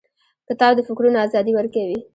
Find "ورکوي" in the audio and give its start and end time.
1.55-1.99